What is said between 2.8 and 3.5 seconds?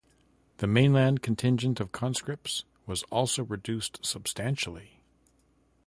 was also